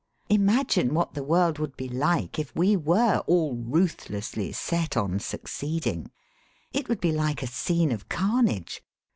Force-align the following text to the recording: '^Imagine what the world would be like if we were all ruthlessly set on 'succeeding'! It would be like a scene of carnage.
'^Imagine 0.31 0.93
what 0.93 1.13
the 1.13 1.21
world 1.23 1.59
would 1.59 1.77
be 1.77 1.87
like 1.87 2.39
if 2.39 2.55
we 2.55 2.75
were 2.75 3.19
all 3.27 3.53
ruthlessly 3.53 4.51
set 4.51 4.97
on 4.97 5.19
'succeeding'! 5.19 6.09
It 6.73 6.89
would 6.89 6.99
be 7.01 7.11
like 7.11 7.43
a 7.43 7.45
scene 7.45 7.91
of 7.91 8.09
carnage. 8.09 8.81